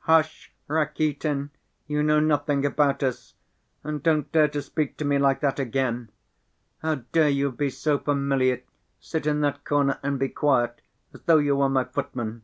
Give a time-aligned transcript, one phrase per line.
[0.00, 1.48] "Hush, Rakitin,
[1.86, 3.32] you know nothing about us!
[3.82, 6.10] And don't dare to speak to me like that again.
[6.82, 8.60] How dare you be so familiar!
[9.00, 10.82] Sit in that corner and be quiet,
[11.14, 12.42] as though you were my footman!